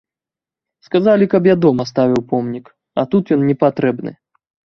Сказалі, 0.87 1.27
каб 1.33 1.43
я 1.49 1.55
дома 1.65 1.85
ставіў 1.91 2.21
помнік, 2.33 2.73
а 3.03 3.05
тут 3.13 3.25
ён 3.37 3.45
непатрэбны. 3.53 4.11